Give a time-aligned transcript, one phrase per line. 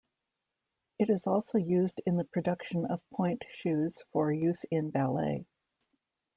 [0.97, 5.45] It is also used in the production of pointe shoes for use in ballet.